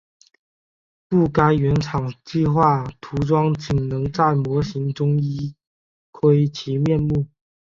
[1.07, 5.53] 故该原厂计画涂装仅能在模型中一
[6.11, 7.27] 窥其面目。